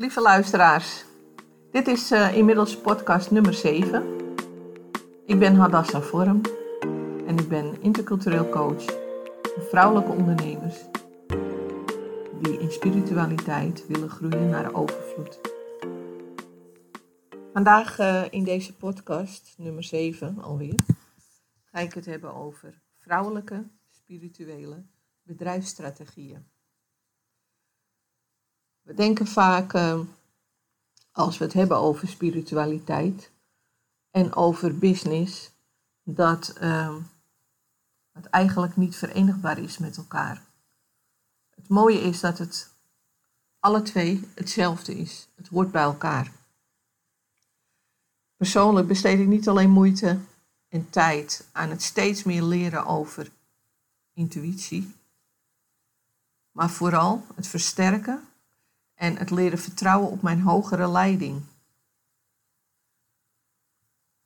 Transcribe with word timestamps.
Lieve 0.00 0.20
luisteraars, 0.20 1.04
dit 1.70 1.86
is 1.86 2.12
uh, 2.12 2.36
inmiddels 2.36 2.80
podcast 2.80 3.30
nummer 3.30 3.54
7. 3.54 4.34
Ik 5.26 5.38
ben 5.38 5.54
Hadassah 5.54 6.02
Vorm 6.02 6.40
en 7.26 7.38
ik 7.38 7.48
ben 7.48 7.82
intercultureel 7.82 8.48
coach 8.48 8.84
voor 9.42 9.62
vrouwelijke 9.68 10.10
ondernemers 10.10 10.76
die 12.42 12.58
in 12.60 12.70
spiritualiteit 12.70 13.86
willen 13.86 14.10
groeien 14.10 14.48
naar 14.48 14.74
overvloed. 14.74 15.40
Vandaag 17.52 17.98
uh, 17.98 18.24
in 18.30 18.44
deze 18.44 18.76
podcast 18.76 19.54
nummer 19.58 19.84
7 19.84 20.38
alweer 20.38 20.80
ga 21.64 21.78
ik 21.78 21.94
het 21.94 22.06
hebben 22.06 22.34
over 22.34 22.82
vrouwelijke 22.98 23.70
spirituele 23.90 24.86
bedrijfsstrategieën. 25.22 26.49
We 28.82 28.94
denken 28.94 29.26
vaak, 29.26 29.74
uh, 29.74 30.00
als 31.12 31.38
we 31.38 31.44
het 31.44 31.52
hebben 31.52 31.76
over 31.76 32.08
spiritualiteit 32.08 33.30
en 34.10 34.34
over 34.34 34.78
business, 34.78 35.50
dat 36.02 36.54
uh, 36.60 36.96
het 38.12 38.26
eigenlijk 38.26 38.76
niet 38.76 38.96
verenigbaar 38.96 39.58
is 39.58 39.78
met 39.78 39.96
elkaar. 39.96 40.42
Het 41.54 41.68
mooie 41.68 42.00
is 42.00 42.20
dat 42.20 42.38
het 42.38 42.70
alle 43.58 43.82
twee 43.82 44.28
hetzelfde 44.34 44.96
is. 44.96 45.28
Het 45.34 45.48
hoort 45.48 45.70
bij 45.70 45.82
elkaar. 45.82 46.32
Persoonlijk 48.36 48.86
besteed 48.86 49.18
ik 49.18 49.26
niet 49.26 49.48
alleen 49.48 49.70
moeite 49.70 50.18
en 50.68 50.90
tijd 50.90 51.48
aan 51.52 51.70
het 51.70 51.82
steeds 51.82 52.22
meer 52.22 52.42
leren 52.42 52.86
over 52.86 53.30
intuïtie, 54.12 54.94
maar 56.50 56.70
vooral 56.70 57.26
het 57.34 57.46
versterken 57.46 58.28
en 59.00 59.16
het 59.16 59.30
leren 59.30 59.58
vertrouwen 59.58 60.10
op 60.10 60.22
mijn 60.22 60.40
hogere 60.40 60.88
leiding. 60.88 61.42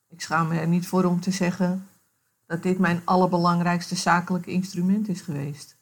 Ik 0.09 0.21
schaam 0.21 0.49
me 0.49 0.59
er 0.59 0.69
niet 0.69 0.87
voor 0.87 1.05
om 1.05 1.21
te 1.21 1.31
zeggen 1.31 1.89
dat 2.47 2.63
dit 2.63 2.79
mijn 2.79 3.03
allerbelangrijkste 3.05 3.95
zakelijke 3.95 4.51
instrument 4.51 5.09
is 5.09 5.21
geweest, 5.21 5.77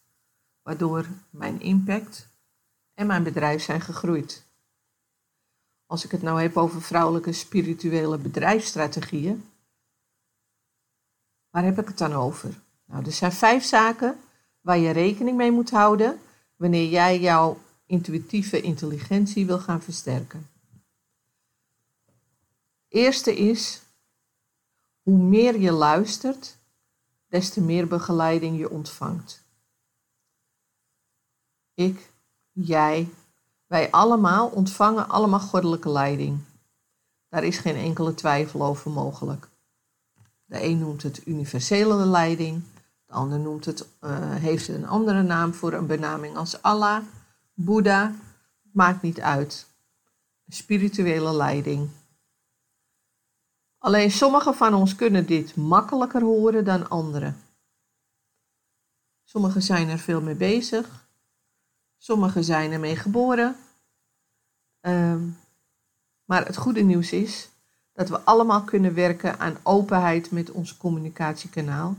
waardoor 0.62 1.06
mijn 1.30 1.60
impact 1.60 2.28
en 2.94 3.06
mijn 3.06 3.22
bedrijf 3.22 3.62
zijn 3.62 3.80
gegroeid. 3.80 4.44
Als 5.86 6.04
ik 6.04 6.10
het 6.10 6.22
nou 6.22 6.40
heb 6.40 6.56
over 6.56 6.82
vrouwelijke 6.82 7.32
spirituele 7.32 8.18
bedrijfsstrategieën, 8.18 9.44
waar 11.50 11.64
heb 11.64 11.78
ik 11.78 11.88
het 11.88 11.98
dan 11.98 12.12
over? 12.12 12.60
Nou, 12.84 13.04
er 13.04 13.12
zijn 13.12 13.32
vijf 13.32 13.64
zaken 13.64 14.20
waar 14.60 14.78
je 14.78 14.90
rekening 14.90 15.36
mee 15.36 15.52
moet 15.52 15.70
houden 15.70 16.20
wanneer 16.56 16.88
jij 16.88 17.20
jouw 17.20 17.58
intuïtieve 17.92 18.60
intelligentie 18.60 19.46
wil 19.46 19.58
gaan 19.58 19.82
versterken. 19.82 20.48
Eerste 22.88 23.36
is, 23.36 23.82
hoe 25.02 25.18
meer 25.18 25.60
je 25.60 25.72
luistert, 25.72 26.56
des 27.26 27.50
te 27.50 27.60
meer 27.60 27.86
begeleiding 27.86 28.58
je 28.58 28.70
ontvangt. 28.70 29.42
Ik, 31.74 32.10
jij, 32.52 33.08
wij 33.66 33.90
allemaal 33.90 34.48
ontvangen 34.48 35.08
allemaal 35.08 35.40
goddelijke 35.40 35.90
leiding. 35.90 36.38
Daar 37.28 37.44
is 37.44 37.58
geen 37.58 37.76
enkele 37.76 38.14
twijfel 38.14 38.62
over 38.62 38.90
mogelijk. 38.90 39.48
De 40.44 40.62
een 40.62 40.78
noemt 40.78 41.02
het 41.02 41.26
universele 41.26 42.06
leiding, 42.06 42.62
de 43.06 43.12
ander 43.12 43.38
noemt 43.38 43.64
het, 43.64 43.88
uh, 44.00 44.34
heeft 44.34 44.68
een 44.68 44.86
andere 44.86 45.22
naam 45.22 45.54
voor 45.54 45.72
een 45.72 45.86
benaming 45.86 46.36
als 46.36 46.62
Allah 46.62 47.02
Boeddha, 47.54 48.14
maakt 48.72 49.02
niet 49.02 49.20
uit. 49.20 49.66
Spirituele 50.48 51.32
leiding. 51.32 51.90
Alleen 53.78 54.10
sommigen 54.10 54.54
van 54.54 54.74
ons 54.74 54.94
kunnen 54.94 55.26
dit 55.26 55.56
makkelijker 55.56 56.22
horen 56.22 56.64
dan 56.64 56.88
anderen. 56.88 57.36
Sommigen 59.24 59.62
zijn 59.62 59.88
er 59.88 59.98
veel 59.98 60.20
mee 60.20 60.34
bezig. 60.34 61.06
Sommigen 61.98 62.44
zijn 62.44 62.72
ermee 62.72 62.96
geboren. 62.96 63.56
Ehm, 64.80 65.28
maar 66.24 66.46
het 66.46 66.56
goede 66.56 66.82
nieuws 66.82 67.12
is 67.12 67.48
dat 67.92 68.08
we 68.08 68.20
allemaal 68.20 68.62
kunnen 68.62 68.94
werken 68.94 69.38
aan 69.38 69.56
openheid 69.62 70.30
met 70.30 70.50
ons 70.50 70.76
communicatiekanaal 70.76 71.96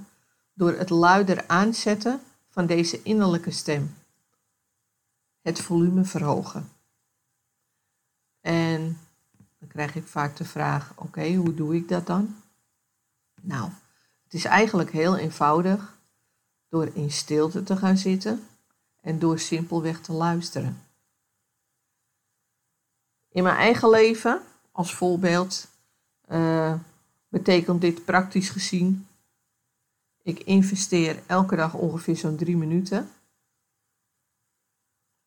door 0.53 0.71
het 0.71 0.89
luider 0.89 1.47
aanzetten 1.47 2.21
van 2.49 2.65
deze 2.65 3.03
innerlijke 3.03 3.51
stem 3.51 3.95
het 5.43 5.61
volume 5.61 6.03
verhogen. 6.03 6.69
En 8.41 8.99
dan 9.59 9.67
krijg 9.67 9.95
ik 9.95 10.07
vaak 10.07 10.37
de 10.37 10.45
vraag: 10.45 10.93
oké, 10.95 11.33
hoe 11.33 11.53
doe 11.53 11.75
ik 11.75 11.87
dat 11.87 12.07
dan? 12.07 12.35
Nou, 13.41 13.69
het 14.23 14.33
is 14.33 14.45
eigenlijk 14.45 14.91
heel 14.91 15.17
eenvoudig 15.17 15.97
door 16.69 16.89
in 16.93 17.11
stilte 17.11 17.63
te 17.63 17.77
gaan 17.77 17.97
zitten 17.97 18.47
en 19.01 19.19
door 19.19 19.39
simpelweg 19.39 20.01
te 20.01 20.11
luisteren. 20.11 20.81
In 23.29 23.43
mijn 23.43 23.55
eigen 23.55 23.89
leven, 23.89 24.41
als 24.71 24.93
voorbeeld, 24.93 25.67
uh, 26.29 26.75
betekent 27.27 27.81
dit 27.81 28.05
praktisch 28.05 28.49
gezien: 28.49 29.07
ik 30.21 30.39
investeer 30.39 31.23
elke 31.25 31.55
dag 31.55 31.73
ongeveer 31.73 32.15
zo'n 32.15 32.35
drie 32.35 32.57
minuten 32.57 33.09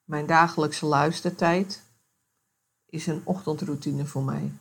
mijn 0.06 0.26
dagelijkse 0.26 0.86
luistertijd 0.86 1.82
is 2.86 3.06
een 3.06 3.22
ochtendroutine 3.24 4.06
voor 4.06 4.22
mij. 4.22 4.52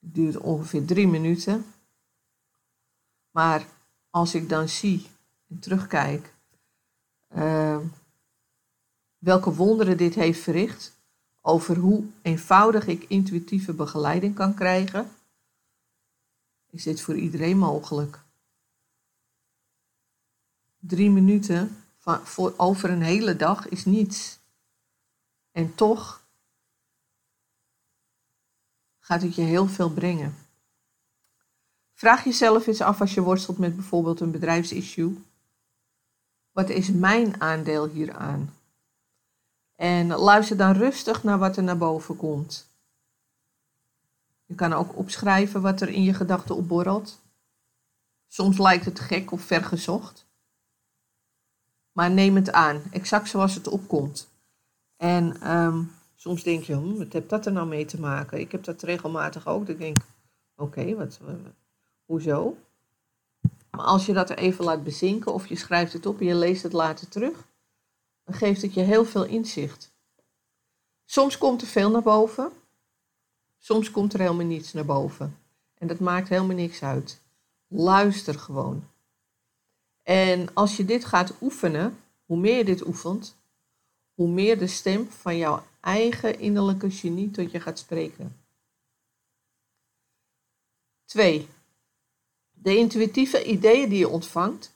Het 0.00 0.14
duurt 0.14 0.36
ongeveer 0.36 0.84
drie 0.84 1.08
minuten. 1.08 1.66
Maar 3.30 3.66
als 4.10 4.34
ik 4.34 4.48
dan 4.48 4.68
zie 4.68 5.06
en 5.48 5.58
terugkijk 5.58 6.34
uh, 7.36 7.78
welke 9.18 9.54
wonderen 9.54 9.96
dit 9.96 10.14
heeft 10.14 10.40
verricht, 10.40 10.96
over 11.40 11.76
hoe 11.76 12.04
eenvoudig 12.22 12.86
ik 12.86 13.04
intuïtieve 13.04 13.72
begeleiding 13.72 14.34
kan 14.34 14.54
krijgen, 14.54 15.10
is 16.70 16.82
dit 16.82 17.00
voor 17.00 17.16
iedereen 17.16 17.58
mogelijk. 17.58 18.20
Drie 20.78 21.10
minuten 21.10 21.76
voor 21.98 22.54
over 22.56 22.90
een 22.90 23.02
hele 23.02 23.36
dag 23.36 23.68
is 23.68 23.84
niets. 23.84 24.38
En 25.52 25.74
toch 25.74 26.26
gaat 28.98 29.22
het 29.22 29.34
je 29.34 29.42
heel 29.42 29.66
veel 29.66 29.90
brengen. 29.90 30.36
Vraag 31.94 32.24
jezelf 32.24 32.66
eens 32.66 32.80
af 32.80 33.00
als 33.00 33.14
je 33.14 33.20
worstelt 33.20 33.58
met 33.58 33.76
bijvoorbeeld 33.76 34.20
een 34.20 34.30
bedrijfsissue. 34.30 35.24
Wat 36.52 36.68
is 36.68 36.90
mijn 36.90 37.40
aandeel 37.40 37.88
hieraan? 37.88 38.54
En 39.74 40.06
luister 40.06 40.56
dan 40.56 40.72
rustig 40.72 41.22
naar 41.22 41.38
wat 41.38 41.56
er 41.56 41.62
naar 41.62 41.78
boven 41.78 42.16
komt. 42.16 42.66
Je 44.44 44.54
kan 44.54 44.72
ook 44.72 44.96
opschrijven 44.96 45.62
wat 45.62 45.80
er 45.80 45.88
in 45.88 46.02
je 46.02 46.14
gedachten 46.14 46.56
opborrelt. 46.56 47.20
Soms 48.28 48.58
lijkt 48.58 48.84
het 48.84 49.00
gek 49.00 49.32
of 49.32 49.42
vergezocht. 49.42 50.26
Maar 51.98 52.10
neem 52.10 52.36
het 52.36 52.52
aan, 52.52 52.82
exact 52.90 53.28
zoals 53.28 53.54
het 53.54 53.68
opkomt. 53.68 54.28
En 54.96 55.40
ehm, 55.40 55.82
soms 56.14 56.42
denk 56.42 56.64
je, 56.64 56.74
hm, 56.74 56.98
wat 56.98 57.12
heb 57.12 57.28
dat 57.28 57.46
er 57.46 57.52
nou 57.52 57.66
mee 57.66 57.84
te 57.84 58.00
maken? 58.00 58.40
Ik 58.40 58.52
heb 58.52 58.64
dat 58.64 58.82
regelmatig 58.82 59.46
ook. 59.46 59.66
Denk 59.66 59.96
ik, 59.96 60.04
oké, 60.56 60.94
wat, 60.94 61.20
hoezo? 62.04 62.56
Maar 63.70 63.84
als 63.84 64.06
je 64.06 64.12
dat 64.12 64.30
er 64.30 64.38
even 64.38 64.64
laat 64.64 64.84
bezinken 64.84 65.32
of 65.32 65.46
je 65.46 65.56
schrijft 65.56 65.92
het 65.92 66.06
op 66.06 66.20
en 66.20 66.26
je 66.26 66.34
leest 66.34 66.62
het 66.62 66.72
later 66.72 67.08
terug, 67.08 67.46
dan 68.24 68.34
geeft 68.34 68.62
het 68.62 68.74
je 68.74 68.80
heel 68.80 69.04
veel 69.04 69.24
inzicht. 69.24 69.92
Soms 71.04 71.38
komt 71.38 71.62
er 71.62 71.68
veel 71.68 71.90
naar 71.90 72.02
boven, 72.02 72.52
soms 73.58 73.90
komt 73.90 74.12
er 74.12 74.20
helemaal 74.20 74.46
niets 74.46 74.72
naar 74.72 74.84
boven. 74.84 75.36
En 75.74 75.86
dat 75.86 75.98
maakt 75.98 76.28
helemaal 76.28 76.56
niks 76.56 76.82
uit. 76.82 77.22
Luister 77.68 78.38
gewoon. 78.38 78.84
En 80.08 80.54
als 80.54 80.76
je 80.76 80.84
dit 80.84 81.04
gaat 81.04 81.32
oefenen, 81.40 81.98
hoe 82.24 82.38
meer 82.38 82.56
je 82.56 82.64
dit 82.64 82.86
oefent, 82.86 83.36
hoe 84.14 84.28
meer 84.28 84.58
de 84.58 84.66
stem 84.66 85.10
van 85.10 85.36
jouw 85.36 85.66
eigen 85.80 86.38
innerlijke 86.38 86.90
genie 86.90 87.30
tot 87.30 87.50
je 87.50 87.60
gaat 87.60 87.78
spreken. 87.78 88.36
2. 91.04 91.48
De 92.50 92.76
intuïtieve 92.76 93.44
ideeën 93.44 93.88
die 93.88 93.98
je 93.98 94.08
ontvangt 94.08 94.74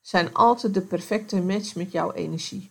zijn 0.00 0.34
altijd 0.34 0.74
de 0.74 0.82
perfecte 0.82 1.42
match 1.42 1.74
met 1.74 1.92
jouw 1.92 2.12
energie. 2.12 2.70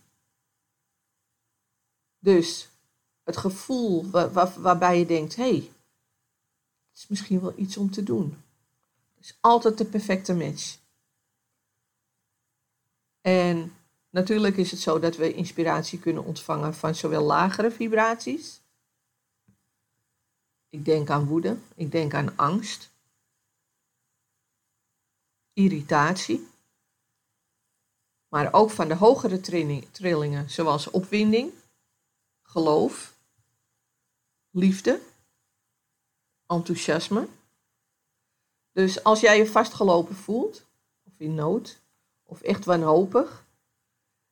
Dus 2.18 2.68
het 3.22 3.36
gevoel 3.36 4.10
waarbij 4.56 4.98
je 4.98 5.06
denkt: 5.06 5.36
hé, 5.36 5.42
hey, 5.42 5.70
het 6.88 6.98
is 6.98 7.06
misschien 7.06 7.40
wel 7.40 7.52
iets 7.56 7.76
om 7.76 7.90
te 7.90 8.02
doen. 8.02 8.42
is 9.20 9.36
altijd 9.40 9.78
de 9.78 9.84
perfecte 9.84 10.34
match. 10.34 10.86
En 13.28 13.72
Natuurlijk 14.10 14.56
is 14.56 14.70
het 14.70 14.80
zo 14.80 14.98
dat 14.98 15.16
we 15.16 15.34
inspiratie 15.34 15.98
kunnen 15.98 16.24
ontvangen 16.24 16.74
van 16.74 16.94
zowel 16.94 17.22
lagere 17.22 17.70
vibraties. 17.70 18.60
Ik 20.68 20.84
denk 20.84 21.10
aan 21.10 21.26
woede, 21.26 21.56
ik 21.74 21.90
denk 21.90 22.14
aan 22.14 22.36
angst, 22.36 22.90
irritatie, 25.52 26.48
maar 28.28 28.52
ook 28.52 28.70
van 28.70 28.88
de 28.88 28.94
hogere 28.94 29.40
trillingen, 29.90 30.50
zoals 30.50 30.90
opwinding, 30.90 31.52
geloof, 32.42 33.14
liefde, 34.50 35.00
enthousiasme. 36.46 37.28
Dus 38.72 39.04
als 39.04 39.20
jij 39.20 39.38
je 39.38 39.46
vastgelopen 39.46 40.14
voelt, 40.16 40.64
of 41.04 41.12
in 41.18 41.34
nood, 41.34 41.80
of 42.28 42.42
echt 42.42 42.64
wanhopig, 42.64 43.44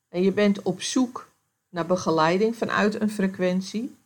en 0.08 0.22
je 0.22 0.32
bent 0.32 0.62
op 0.62 0.82
zoek 0.82 1.28
naar 1.69 1.87
begeleiding 1.87 2.56
vanuit 2.56 3.00
een 3.00 3.10
frequentie, 3.10 3.96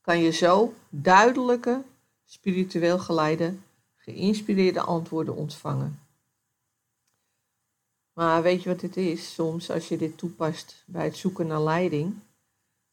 kan 0.00 0.18
je 0.18 0.30
zo 0.30 0.74
duidelijke, 0.88 1.82
spiritueel 2.24 2.98
geleide, 2.98 3.54
geïnspireerde 3.96 4.80
antwoorden 4.80 5.36
ontvangen. 5.36 6.00
Maar 8.12 8.42
weet 8.42 8.62
je 8.62 8.68
wat 8.68 8.80
het 8.80 8.96
is? 8.96 9.34
Soms 9.34 9.70
als 9.70 9.88
je 9.88 9.96
dit 9.96 10.18
toepast 10.18 10.82
bij 10.86 11.04
het 11.04 11.16
zoeken 11.16 11.46
naar 11.46 11.62
leiding, 11.62 12.14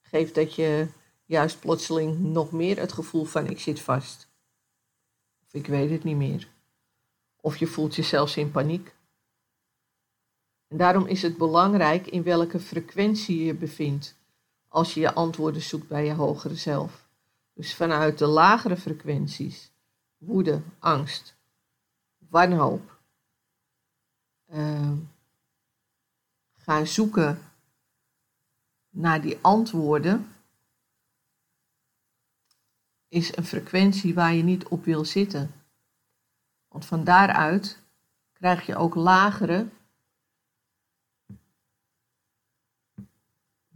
geeft 0.01 0.35
dat 0.35 0.55
je 0.55 0.87
juist 1.25 1.59
plotseling 1.59 2.19
nog 2.19 2.51
meer 2.51 2.79
het 2.79 2.91
gevoel 2.91 3.25
van 3.25 3.47
ik 3.47 3.59
zit 3.59 3.79
vast. 3.79 4.27
Of 5.45 5.53
ik 5.53 5.67
weet 5.67 5.89
het 5.89 6.03
niet 6.03 6.15
meer. 6.15 6.47
Of 7.41 7.57
je 7.57 7.67
voelt 7.67 7.95
je 7.95 8.03
zelfs 8.03 8.37
in 8.37 8.51
paniek. 8.51 8.94
Daarom 10.77 11.05
is 11.05 11.21
het 11.21 11.37
belangrijk 11.37 12.07
in 12.07 12.23
welke 12.23 12.59
frequentie 12.59 13.43
je 13.43 13.53
bevindt 13.53 14.15
als 14.67 14.93
je 14.93 14.99
je 14.99 15.13
antwoorden 15.13 15.61
zoekt 15.61 15.87
bij 15.87 16.05
je 16.05 16.13
hogere 16.13 16.55
zelf. 16.55 17.07
Dus 17.53 17.75
vanuit 17.75 18.17
de 18.17 18.25
lagere 18.25 18.77
frequenties, 18.77 19.71
woede, 20.17 20.61
angst, 20.79 21.35
wanhoop, 22.17 22.97
uh, 24.53 24.91
gaan 26.53 26.87
zoeken 26.87 27.39
naar 28.89 29.21
die 29.21 29.37
antwoorden, 29.41 30.35
is 33.07 33.37
een 33.37 33.45
frequentie 33.45 34.13
waar 34.13 34.33
je 34.33 34.43
niet 34.43 34.67
op 34.67 34.85
wil 34.85 35.05
zitten. 35.05 35.51
Want 36.67 36.85
van 36.85 37.03
daaruit 37.03 37.79
krijg 38.33 38.65
je 38.65 38.75
ook 38.75 38.95
lagere 38.95 39.67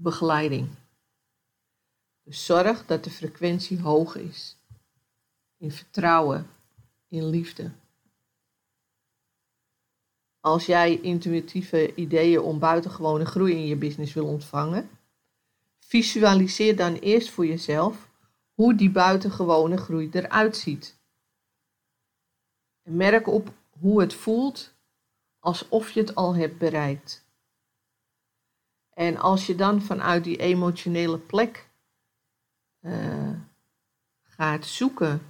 begeleiding. 0.01 0.69
Dus 2.23 2.45
zorg 2.45 2.85
dat 2.85 3.03
de 3.03 3.09
frequentie 3.09 3.79
hoog 3.79 4.15
is. 4.15 4.57
In 5.57 5.71
vertrouwen, 5.71 6.49
in 7.07 7.25
liefde. 7.25 7.71
Als 10.39 10.65
jij 10.65 10.99
intuïtieve 10.99 11.95
ideeën 11.95 12.39
om 12.39 12.59
buitengewone 12.59 13.25
groei 13.25 13.53
in 13.53 13.65
je 13.65 13.75
business 13.75 14.13
wil 14.13 14.25
ontvangen, 14.25 14.89
visualiseer 15.79 16.75
dan 16.75 16.95
eerst 16.95 17.29
voor 17.29 17.45
jezelf 17.45 18.09
hoe 18.53 18.75
die 18.75 18.91
buitengewone 18.91 19.77
groei 19.77 20.09
eruit 20.11 20.57
ziet. 20.57 20.97
En 22.83 22.95
merk 22.95 23.27
op 23.27 23.53
hoe 23.79 24.01
het 24.01 24.13
voelt 24.13 24.73
alsof 25.39 25.91
je 25.91 25.99
het 25.99 26.15
al 26.15 26.35
hebt 26.35 26.57
bereikt. 26.57 27.27
En 28.99 29.17
als 29.17 29.45
je 29.45 29.55
dan 29.55 29.81
vanuit 29.81 30.23
die 30.23 30.37
emotionele 30.37 31.17
plek 31.17 31.69
uh, 32.81 33.29
gaat 34.23 34.65
zoeken 34.65 35.21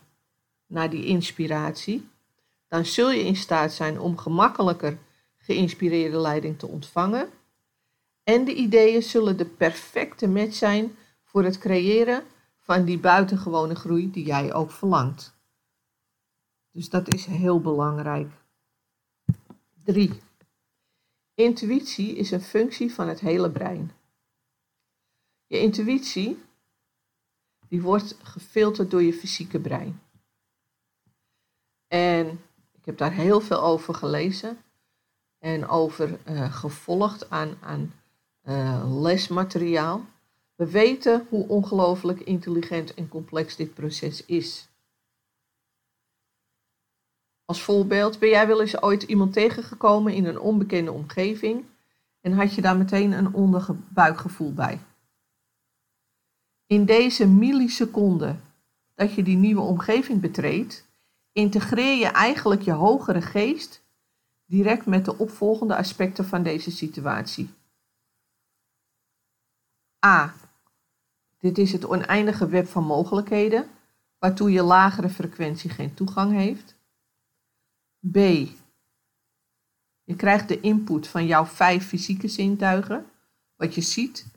naar 0.65 0.89
die 0.89 1.05
inspiratie, 1.05 2.09
dan 2.67 2.85
zul 2.85 3.11
je 3.11 3.25
in 3.25 3.35
staat 3.35 3.73
zijn 3.73 3.99
om 3.99 4.17
gemakkelijker 4.17 4.97
geïnspireerde 5.37 6.17
leiding 6.17 6.59
te 6.59 6.67
ontvangen. 6.67 7.29
En 8.23 8.45
de 8.45 8.53
ideeën 8.53 9.03
zullen 9.03 9.37
de 9.37 9.45
perfecte 9.45 10.27
match 10.27 10.55
zijn 10.55 10.95
voor 11.23 11.43
het 11.43 11.57
creëren 11.57 12.23
van 12.59 12.85
die 12.85 12.99
buitengewone 12.99 13.75
groei 13.75 14.11
die 14.11 14.25
jij 14.25 14.53
ook 14.53 14.71
verlangt. 14.71 15.33
Dus 16.71 16.89
dat 16.89 17.13
is 17.13 17.25
heel 17.25 17.61
belangrijk. 17.61 18.31
3. 19.83 20.27
Intuïtie 21.39 22.15
is 22.15 22.31
een 22.31 22.41
functie 22.41 22.93
van 22.93 23.07
het 23.07 23.19
hele 23.19 23.51
brein. 23.51 23.91
Je 25.47 25.59
intuïtie 25.59 26.43
die 27.67 27.81
wordt 27.81 28.15
gefilterd 28.23 28.91
door 28.91 29.03
je 29.03 29.13
fysieke 29.13 29.59
brein. 29.59 30.01
En 31.87 32.27
ik 32.71 32.85
heb 32.85 32.97
daar 32.97 33.13
heel 33.13 33.41
veel 33.41 33.61
over 33.61 33.93
gelezen 33.93 34.57
en 35.37 35.67
over 35.67 36.19
uh, 36.29 36.53
gevolgd 36.53 37.29
aan, 37.29 37.57
aan 37.61 37.93
uh, 38.43 39.01
lesmateriaal. 39.01 40.05
We 40.55 40.69
weten 40.69 41.25
hoe 41.29 41.47
ongelooflijk 41.47 42.19
intelligent 42.19 42.93
en 42.93 43.07
complex 43.07 43.55
dit 43.55 43.73
proces 43.73 44.25
is. 44.25 44.68
Als 47.49 47.61
voorbeeld, 47.61 48.19
ben 48.19 48.29
jij 48.29 48.47
wel 48.47 48.61
eens 48.61 48.81
ooit 48.81 49.03
iemand 49.03 49.33
tegengekomen 49.33 50.13
in 50.13 50.25
een 50.25 50.39
onbekende 50.39 50.91
omgeving 50.91 51.65
en 52.21 52.31
had 52.31 52.53
je 52.53 52.61
daar 52.61 52.77
meteen 52.77 53.11
een 53.11 53.33
onderbuikgevoel 53.33 54.53
bij? 54.53 54.79
In 56.65 56.85
deze 56.85 57.27
milliseconde 57.27 58.35
dat 58.95 59.13
je 59.13 59.23
die 59.23 59.37
nieuwe 59.37 59.61
omgeving 59.61 60.21
betreedt, 60.21 60.85
integreer 61.31 61.97
je 61.97 62.05
eigenlijk 62.05 62.61
je 62.61 62.71
hogere 62.71 63.21
geest 63.21 63.81
direct 64.45 64.85
met 64.85 65.05
de 65.05 65.17
opvolgende 65.17 65.75
aspecten 65.75 66.25
van 66.25 66.43
deze 66.43 66.71
situatie. 66.71 67.49
A. 70.05 70.33
Dit 71.39 71.57
is 71.57 71.71
het 71.71 71.85
oneindige 71.85 72.47
web 72.47 72.67
van 72.67 72.83
mogelijkheden, 72.83 73.69
waartoe 74.19 74.51
je 74.51 74.61
lagere 74.61 75.09
frequentie 75.09 75.69
geen 75.69 75.93
toegang 75.93 76.31
heeft. 76.31 76.77
B. 77.99 78.15
Je 80.03 80.15
krijgt 80.15 80.47
de 80.47 80.59
input 80.59 81.07
van 81.07 81.25
jouw 81.25 81.45
vijf 81.45 81.87
fysieke 81.87 82.27
zintuigen, 82.27 83.05
wat 83.55 83.75
je 83.75 83.81
ziet, 83.81 84.27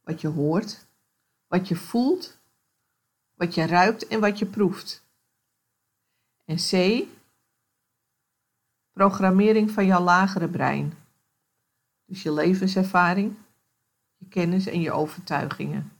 wat 0.00 0.20
je 0.20 0.28
hoort, 0.28 0.86
wat 1.46 1.68
je 1.68 1.76
voelt, 1.76 2.38
wat 3.34 3.54
je 3.54 3.66
ruikt 3.66 4.06
en 4.06 4.20
wat 4.20 4.38
je 4.38 4.46
proeft. 4.46 5.02
En 6.44 6.56
C. 6.56 7.04
Programmering 8.92 9.70
van 9.70 9.86
jouw 9.86 10.02
lagere 10.02 10.48
brein. 10.48 10.94
Dus 12.04 12.22
je 12.22 12.32
levenservaring, 12.32 13.36
je 14.16 14.26
kennis 14.28 14.66
en 14.66 14.80
je 14.80 14.92
overtuigingen. 14.92 15.92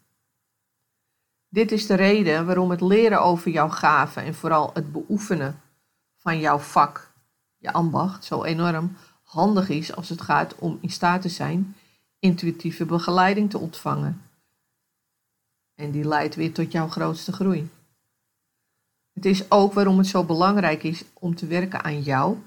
Dit 1.48 1.72
is 1.72 1.86
de 1.86 1.94
reden 1.94 2.46
waarom 2.46 2.70
het 2.70 2.80
leren 2.80 3.22
over 3.22 3.50
jouw 3.50 3.68
gaven 3.68 4.22
en 4.22 4.34
vooral 4.34 4.70
het 4.72 4.92
beoefenen 4.92 5.62
van 6.24 6.38
jouw 6.38 6.58
vak, 6.58 7.12
je 7.58 7.72
ambacht, 7.72 8.24
zo 8.24 8.44
enorm 8.44 8.96
handig 9.22 9.68
is 9.68 9.96
als 9.96 10.08
het 10.08 10.20
gaat 10.20 10.54
om 10.54 10.78
in 10.80 10.90
staat 10.90 11.22
te 11.22 11.28
zijn 11.28 11.76
intuïtieve 12.18 12.84
begeleiding 12.84 13.50
te 13.50 13.58
ontvangen. 13.58 14.22
En 15.74 15.90
die 15.90 16.04
leidt 16.04 16.34
weer 16.34 16.52
tot 16.52 16.72
jouw 16.72 16.88
grootste 16.88 17.32
groei. 17.32 17.70
Het 19.12 19.24
is 19.24 19.50
ook 19.50 19.72
waarom 19.72 19.98
het 19.98 20.06
zo 20.06 20.24
belangrijk 20.24 20.82
is 20.82 21.04
om 21.12 21.34
te 21.34 21.46
werken 21.46 21.82
aan 21.82 22.02
jou 22.02 22.38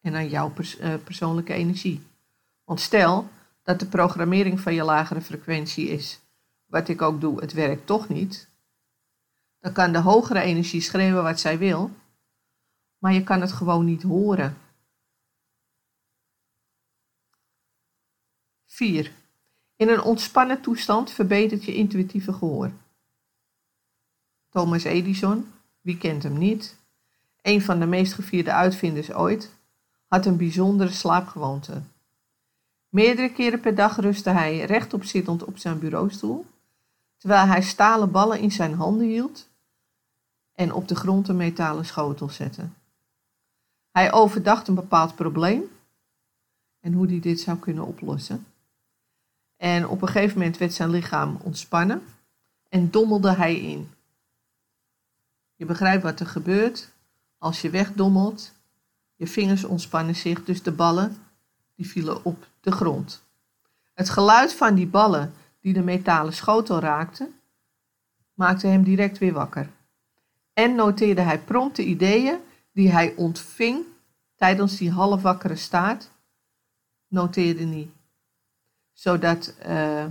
en 0.00 0.14
aan 0.14 0.28
jouw 0.28 0.52
eh, 0.56 0.94
persoonlijke 1.04 1.52
energie. 1.52 2.02
Want 2.64 2.80
stel 2.80 3.28
dat 3.62 3.80
de 3.80 3.86
programmering 3.86 4.60
van 4.60 4.74
je 4.74 4.82
lagere 4.82 5.20
frequentie 5.20 5.88
is, 5.88 6.20
wat 6.66 6.88
ik 6.88 7.02
ook 7.02 7.20
doe, 7.20 7.40
het 7.40 7.52
werkt 7.52 7.86
toch 7.86 8.08
niet, 8.08 8.48
dan 9.58 9.72
kan 9.72 9.92
de 9.92 10.00
hogere 10.00 10.40
energie 10.40 10.80
schreeuwen 10.80 11.22
wat 11.22 11.40
zij 11.40 11.58
wil, 11.58 11.90
maar 13.00 13.12
je 13.12 13.22
kan 13.22 13.40
het 13.40 13.52
gewoon 13.52 13.84
niet 13.84 14.02
horen. 14.02 14.56
4. 18.66 19.12
In 19.76 19.88
een 19.88 20.02
ontspannen 20.02 20.60
toestand 20.60 21.10
verbetert 21.10 21.64
je 21.64 21.74
intuïtieve 21.74 22.32
gehoor. 22.32 22.70
Thomas 24.50 24.84
Edison, 24.84 25.52
wie 25.80 25.98
kent 25.98 26.22
hem 26.22 26.38
niet, 26.38 26.76
een 27.42 27.62
van 27.62 27.78
de 27.78 27.86
meest 27.86 28.12
gevierde 28.12 28.52
uitvinders 28.52 29.12
ooit, 29.12 29.50
had 30.06 30.26
een 30.26 30.36
bijzondere 30.36 30.90
slaapgewoonte. 30.90 31.82
Meerdere 32.88 33.32
keren 33.32 33.60
per 33.60 33.74
dag 33.74 33.96
rustte 33.96 34.30
hij 34.30 34.64
rechtop 34.64 35.04
zittend 35.04 35.44
op 35.44 35.58
zijn 35.58 35.78
bureaustoel, 35.78 36.46
terwijl 37.16 37.46
hij 37.46 37.62
stalen 37.62 38.10
ballen 38.10 38.40
in 38.40 38.52
zijn 38.52 38.74
handen 38.74 39.06
hield 39.06 39.48
en 40.54 40.72
op 40.72 40.88
de 40.88 40.94
grond 40.94 41.28
een 41.28 41.36
metalen 41.36 41.84
schotel 41.84 42.28
zette. 42.28 42.68
Hij 44.00 44.12
overdacht 44.12 44.68
een 44.68 44.74
bepaald 44.74 45.14
probleem 45.14 45.62
en 46.80 46.92
hoe 46.92 47.06
hij 47.06 47.20
dit 47.20 47.40
zou 47.40 47.58
kunnen 47.58 47.84
oplossen. 47.84 48.46
En 49.56 49.88
op 49.88 50.02
een 50.02 50.08
gegeven 50.08 50.38
moment 50.38 50.58
werd 50.58 50.74
zijn 50.74 50.90
lichaam 50.90 51.38
ontspannen 51.42 52.02
en 52.68 52.90
dommelde 52.90 53.32
hij 53.32 53.60
in. 53.60 53.90
Je 55.54 55.64
begrijpt 55.64 56.02
wat 56.02 56.20
er 56.20 56.26
gebeurt 56.26 56.90
als 57.38 57.60
je 57.60 57.70
wegdommelt. 57.70 58.52
Je 59.16 59.26
vingers 59.26 59.64
ontspannen 59.64 60.16
zich, 60.16 60.44
dus 60.44 60.62
de 60.62 60.72
ballen 60.72 61.16
die 61.74 61.88
vielen 61.88 62.24
op 62.24 62.46
de 62.60 62.72
grond. 62.72 63.22
Het 63.94 64.10
geluid 64.10 64.54
van 64.54 64.74
die 64.74 64.86
ballen 64.86 65.32
die 65.60 65.72
de 65.72 65.82
metalen 65.82 66.32
schotel 66.32 66.78
raakten, 66.78 67.40
maakte 68.34 68.66
hem 68.66 68.82
direct 68.82 69.18
weer 69.18 69.32
wakker. 69.32 69.70
En 70.52 70.74
noteerde 70.74 71.20
hij 71.20 71.38
prompt 71.38 71.76
de 71.76 71.84
ideeën 71.84 72.38
die 72.72 72.90
hij 72.90 73.14
ontving 73.16 73.88
tijdens 74.40 74.76
die 74.76 74.90
halfwakkere 74.90 75.56
staat, 75.56 76.10
noteerde 77.08 77.66
hij. 77.66 77.90
Zodat 78.92 79.54
uh, 79.66 80.06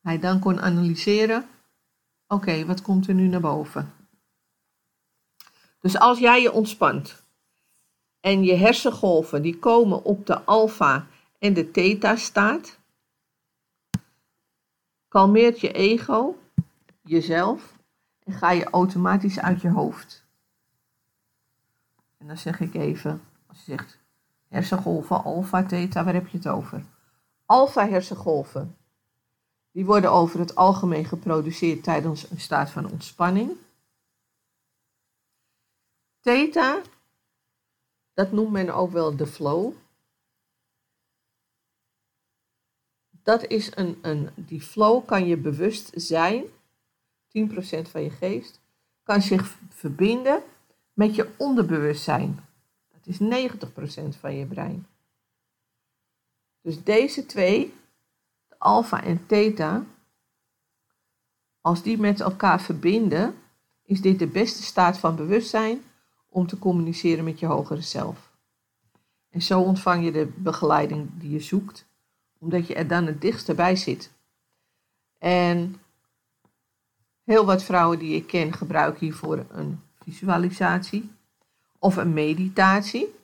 hij 0.00 0.18
dan 0.18 0.38
kon 0.40 0.60
analyseren, 0.60 1.48
oké, 2.26 2.64
wat 2.64 2.82
komt 2.82 3.08
er 3.08 3.14
nu 3.14 3.26
naar 3.26 3.40
boven? 3.40 3.94
Dus 5.80 5.98
als 5.98 6.18
jij 6.18 6.42
je 6.42 6.52
ontspant 6.52 7.22
en 8.20 8.44
je 8.44 8.54
hersengolven 8.54 9.42
die 9.42 9.58
komen 9.58 10.04
op 10.04 10.26
de 10.26 10.44
alfa 10.44 11.06
en 11.38 11.54
de 11.54 11.70
theta 11.70 12.16
staat, 12.16 12.78
kalmeert 15.08 15.60
je 15.60 15.72
ego, 15.72 16.38
jezelf, 17.02 17.78
en 18.24 18.32
ga 18.32 18.50
je 18.50 18.64
automatisch 18.64 19.38
uit 19.38 19.60
je 19.60 19.70
hoofd. 19.70 20.26
En 22.18 22.26
dan 22.26 22.36
zeg 22.36 22.60
ik 22.60 22.74
even, 22.74 23.22
als 23.46 23.58
je 23.58 23.64
zegt 23.64 23.98
hersengolven, 24.48 25.24
alfa, 25.24 25.66
theta, 25.66 26.04
waar 26.04 26.14
heb 26.14 26.28
je 26.28 26.36
het 26.36 26.48
over? 26.48 26.84
Alfa 27.46 27.88
hersengolven, 27.88 28.76
die 29.70 29.84
worden 29.84 30.12
over 30.12 30.40
het 30.40 30.54
algemeen 30.54 31.04
geproduceerd 31.04 31.82
tijdens 31.82 32.30
een 32.30 32.40
staat 32.40 32.70
van 32.70 32.90
ontspanning. 32.90 33.56
Theta, 36.20 36.82
dat 38.14 38.32
noemt 38.32 38.50
men 38.50 38.74
ook 38.74 38.90
wel 38.90 39.16
de 39.16 39.26
flow. 39.26 39.72
Dat 43.22 43.46
is 43.46 43.76
een, 43.76 43.98
een, 44.02 44.30
die 44.34 44.62
flow 44.62 45.06
kan 45.06 45.26
je 45.26 45.36
bewust 45.36 45.90
zijn, 45.94 46.44
10% 46.44 46.50
van 47.90 48.02
je 48.02 48.10
geest, 48.10 48.60
kan 49.02 49.22
zich 49.22 49.58
verbinden 49.68 50.42
met 50.98 51.14
je 51.14 51.28
onderbewustzijn. 51.36 52.44
Dat 52.88 53.06
is 53.06 53.18
90% 53.18 54.18
van 54.20 54.36
je 54.36 54.46
brein. 54.46 54.86
Dus 56.60 56.82
deze 56.82 57.26
twee, 57.26 57.74
de 58.48 58.54
alfa 58.58 59.02
en 59.02 59.26
theta, 59.26 59.84
als 61.60 61.82
die 61.82 61.98
met 61.98 62.20
elkaar 62.20 62.60
verbinden, 62.60 63.34
is 63.82 64.00
dit 64.00 64.18
de 64.18 64.26
beste 64.26 64.62
staat 64.62 64.98
van 64.98 65.16
bewustzijn 65.16 65.82
om 66.28 66.46
te 66.46 66.58
communiceren 66.58 67.24
met 67.24 67.38
je 67.38 67.46
hogere 67.46 67.80
zelf. 67.82 68.30
En 69.30 69.42
zo 69.42 69.60
ontvang 69.60 70.04
je 70.04 70.12
de 70.12 70.26
begeleiding 70.36 71.10
die 71.14 71.30
je 71.30 71.40
zoekt, 71.40 71.86
omdat 72.38 72.66
je 72.66 72.74
er 72.74 72.88
dan 72.88 73.06
het 73.06 73.20
dichtst 73.20 73.54
bij 73.56 73.76
zit. 73.76 74.12
En 75.18 75.80
heel 77.24 77.44
wat 77.44 77.62
vrouwen 77.62 77.98
die 77.98 78.16
ik 78.16 78.26
ken 78.26 78.52
gebruiken 78.52 79.00
hiervoor 79.00 79.46
een 79.50 79.86
visualisatie 80.12 81.10
of 81.78 81.96
een 81.96 82.12
meditatie. 82.12 83.14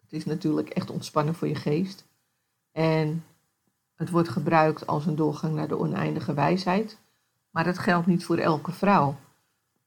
Het 0.00 0.12
is 0.12 0.24
natuurlijk 0.24 0.68
echt 0.68 0.90
ontspannen 0.90 1.34
voor 1.34 1.48
je 1.48 1.54
geest. 1.54 2.04
En 2.72 3.24
het 3.94 4.10
wordt 4.10 4.28
gebruikt 4.28 4.86
als 4.86 5.06
een 5.06 5.16
doorgang 5.16 5.54
naar 5.54 5.68
de 5.68 5.78
oneindige 5.78 6.34
wijsheid. 6.34 6.98
Maar 7.50 7.64
dat 7.64 7.78
geldt 7.78 8.06
niet 8.06 8.24
voor 8.24 8.36
elke 8.36 8.72
vrouw. 8.72 9.16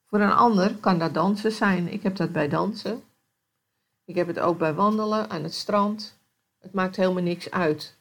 Voor 0.06 0.20
een 0.20 0.32
ander 0.32 0.76
kan 0.76 1.00
dat 1.00 1.14
dansen 1.14 1.52
zijn. 1.52 1.88
Ik 1.88 2.04
heb 2.04 2.16
dat 2.16 2.32
bij 2.32 2.48
dansen. 2.48 3.04
Ik 4.06 4.16
heb 4.16 4.28
het 4.28 4.40
ook 4.40 4.58
bij 4.58 4.74
wandelen 4.74 5.30
aan 5.30 5.44
het 5.44 5.54
strand. 5.54 6.18
Het 6.60 6.74
maakt 6.74 6.96
helemaal 6.96 7.24
niks 7.24 7.52
uit. 7.52 7.98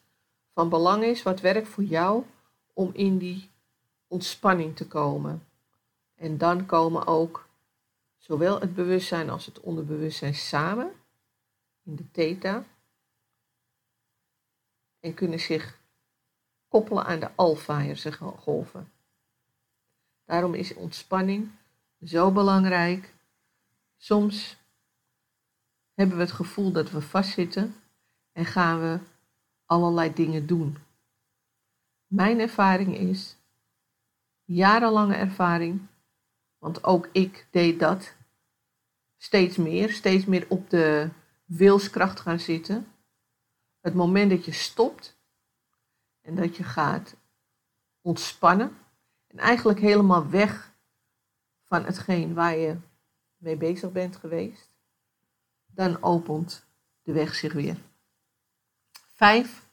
Van 0.55 0.69
belang 0.69 1.05
is 1.05 1.23
wat 1.23 1.41
werkt 1.41 1.69
voor 1.69 1.85
jou 1.85 2.25
om 2.73 2.91
in 2.93 3.19
die 3.19 3.51
ontspanning 4.07 4.77
te 4.77 4.87
komen. 4.87 5.48
En 6.19 6.39
dan 6.39 6.67
komen 6.67 7.07
ook 7.07 7.49
zowel 8.17 8.61
het 8.61 8.75
bewustzijn 8.75 9.31
als 9.31 9.47
het 9.47 9.61
onderbewustzijn 9.61 10.35
samen 10.35 10.93
in 11.83 11.97
de 11.97 12.11
theta 12.11 12.65
en 15.01 15.15
kunnen 15.15 15.41
zich 15.41 15.79
koppelen 16.69 17.05
aan 17.05 17.21
de 17.21 17.31
alfa 17.35 17.95
golven. 18.37 18.93
Daarom 20.25 20.55
is 20.55 20.75
ontspanning 20.75 21.51
zo 22.05 22.31
belangrijk. 22.31 23.15
Soms 23.97 24.57
hebben 25.95 26.17
we 26.17 26.23
het 26.23 26.33
gevoel 26.33 26.73
dat 26.73 26.91
we 26.91 27.01
vastzitten 27.01 27.75
en 28.33 28.45
gaan 28.45 28.81
we 28.81 28.99
allerlei 29.67 30.13
dingen 30.13 30.47
doen. 30.47 30.77
Mijn 32.07 32.41
ervaring 32.41 32.97
is, 32.97 33.37
jarenlange 34.45 35.15
ervaring, 35.15 35.87
want 36.59 36.85
ook 36.85 37.09
ik 37.13 37.47
deed 37.51 37.81
dat 37.81 38.15
steeds 39.17 39.57
meer, 39.57 39.93
steeds 39.93 40.25
meer 40.25 40.47
op 40.49 40.71
de 40.71 41.09
wilskracht 41.45 42.21
gaan 42.21 42.41
zitten. 42.41 42.87
Het 43.81 43.95
moment 43.95 44.31
dat 44.31 44.45
je 44.45 44.53
stopt 44.53 45.17
en 46.21 46.35
dat 46.35 46.57
je 46.57 46.65
gaat 46.65 47.15
ontspannen 48.01 48.77
en 49.27 49.39
eigenlijk 49.39 49.81
helemaal 49.81 50.29
weg 50.31 50.73
van 51.65 51.85
hetgeen 51.85 52.35
waar 52.35 52.57
je 52.57 52.77
mee 53.37 53.57
bezig 53.57 53.93
bent 53.93 54.17
geweest, 54.17 54.71
dan 55.67 56.03
opent 56.03 56.65
de 57.03 57.13
weg 57.13 57.35
zich 57.35 57.53
weer. 57.53 57.77
Vijf. 59.13 59.67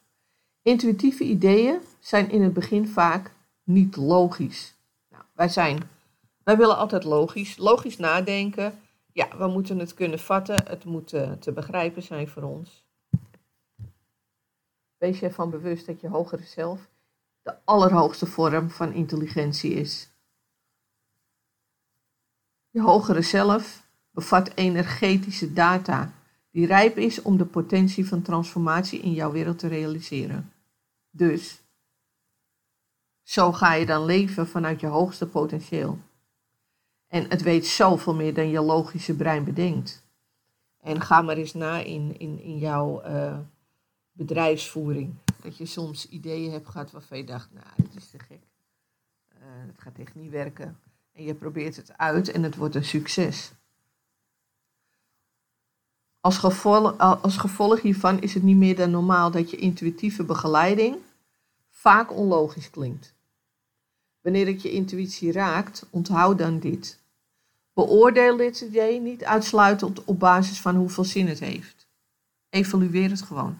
Intuïtieve 0.61 1.23
ideeën 1.23 1.79
zijn 1.99 2.29
in 2.29 2.41
het 2.41 2.53
begin 2.53 2.87
vaak 2.87 3.31
niet 3.63 3.95
logisch. 3.95 4.75
Nou, 5.09 5.23
wij, 5.33 5.49
zijn, 5.49 5.89
wij 6.45 6.57
willen 6.57 6.77
altijd 6.77 7.03
logisch, 7.03 7.57
logisch 7.57 7.97
nadenken. 7.97 8.79
Ja, 9.11 9.37
we 9.37 9.47
moeten 9.47 9.79
het 9.79 9.93
kunnen 9.93 10.19
vatten, 10.19 10.67
het 10.67 10.85
moet 10.85 11.13
uh, 11.13 11.31
te 11.31 11.51
begrijpen 11.51 12.03
zijn 12.03 12.27
voor 12.27 12.43
ons. 12.43 12.83
Wees 14.97 15.19
je 15.19 15.25
ervan 15.25 15.49
bewust 15.49 15.85
dat 15.85 16.01
je 16.01 16.07
hogere 16.07 16.43
zelf 16.43 16.89
de 17.41 17.55
allerhoogste 17.63 18.25
vorm 18.25 18.69
van 18.69 18.93
intelligentie 18.93 19.73
is. 19.73 20.09
Je 22.69 22.81
hogere 22.81 23.21
zelf 23.21 23.87
bevat 24.11 24.51
energetische 24.55 25.53
data 25.53 26.13
die 26.51 26.65
rijp 26.65 26.97
is 26.97 27.21
om 27.21 27.37
de 27.37 27.45
potentie 27.45 28.07
van 28.07 28.21
transformatie 28.21 28.99
in 28.99 29.13
jouw 29.13 29.31
wereld 29.31 29.59
te 29.59 29.67
realiseren. 29.67 30.53
Dus, 31.09 31.61
zo 33.23 33.51
ga 33.51 33.73
je 33.73 33.85
dan 33.85 34.05
leven 34.05 34.47
vanuit 34.47 34.79
je 34.79 34.87
hoogste 34.87 35.27
potentieel. 35.27 35.99
En 37.07 37.29
het 37.29 37.41
weet 37.41 37.65
zoveel 37.65 38.15
meer 38.15 38.33
dan 38.33 38.49
je 38.49 38.61
logische 38.61 39.15
brein 39.15 39.43
bedenkt. 39.43 40.03
En 40.81 41.01
ga 41.01 41.21
maar 41.21 41.37
eens 41.37 41.53
na 41.53 41.79
in, 41.79 42.19
in, 42.19 42.41
in 42.41 42.57
jouw 42.57 43.05
uh, 43.05 43.37
bedrijfsvoering. 44.11 45.13
Dat 45.41 45.57
je 45.57 45.65
soms 45.65 46.09
ideeën 46.09 46.51
hebt 46.51 46.69
gehad 46.69 46.91
waarvan 46.91 47.17
je 47.17 47.23
dacht, 47.23 47.49
nou, 47.51 47.67
dit 47.75 47.95
is 47.95 48.09
te 48.09 48.19
gek. 48.19 48.41
Uh, 49.33 49.41
het 49.67 49.81
gaat 49.81 49.97
echt 49.97 50.15
niet 50.15 50.31
werken. 50.31 50.79
En 51.13 51.23
je 51.23 51.33
probeert 51.33 51.75
het 51.75 51.97
uit 51.97 52.31
en 52.31 52.43
het 52.43 52.55
wordt 52.55 52.75
een 52.75 52.85
succes. 52.85 53.51
Als 56.19 56.37
gevolg, 56.37 56.97
als 56.97 57.37
gevolg 57.37 57.81
hiervan 57.81 58.21
is 58.21 58.33
het 58.33 58.43
niet 58.43 58.57
meer 58.57 58.75
dan 58.75 58.91
normaal 58.91 59.31
dat 59.31 59.49
je 59.49 59.57
intuïtieve 59.57 60.23
begeleiding 60.23 60.97
vaak 61.69 62.11
onlogisch 62.11 62.69
klinkt. 62.69 63.14
Wanneer 64.25 64.47
het 64.47 64.61
je 64.61 64.71
intuïtie 64.71 65.31
raakt, 65.31 65.85
onthoud 65.89 66.37
dan 66.37 66.59
dit. 66.59 66.99
Beoordeel 67.73 68.37
dit 68.37 68.61
idee 68.61 68.99
niet 68.99 69.23
uitsluitend 69.23 70.03
op 70.03 70.19
basis 70.19 70.59
van 70.59 70.75
hoeveel 70.75 71.03
zin 71.03 71.27
het 71.27 71.39
heeft. 71.39 71.87
Evalueer 72.49 73.09
het 73.09 73.21
gewoon. 73.21 73.59